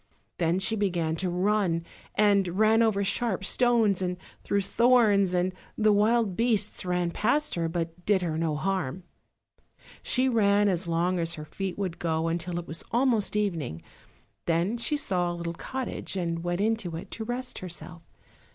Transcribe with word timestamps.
Then 0.39 0.57
she 0.57 0.75
began 0.75 1.15
to 1.17 1.29
run, 1.29 1.85
and 2.15 2.57
ran 2.57 2.81
over 2.81 3.03
sharp 3.03 3.45
stones 3.45 4.01
and 4.01 4.17
through 4.43 4.61
thorns, 4.61 5.35
and 5.35 5.53
the 5.77 5.93
wild 5.93 6.35
beasts 6.35 6.83
ran 6.85 7.11
past 7.11 7.53
her, 7.53 7.69
but 7.69 8.03
did 8.03 8.23
her 8.23 8.35
no 8.35 8.55
harm. 8.55 9.03
She 10.01 10.27
ran 10.27 10.67
as 10.67 10.87
long 10.87 11.19
as 11.19 11.35
her 11.35 11.45
feet 11.45 11.77
would 11.77 11.99
go 11.99 12.29
until 12.29 12.57
it 12.57 12.65
was 12.65 12.83
almost 12.89 13.35
evening; 13.35 13.83
then 14.47 14.75
she 14.79 14.97
saw 14.97 15.31
a 15.31 15.35
little 15.35 15.53
cottage 15.53 16.15
and 16.17 16.43
went 16.43 16.61
into 16.61 16.95
it 16.95 17.11
to 17.11 17.23
rest 17.23 17.59
herself. 17.59 18.01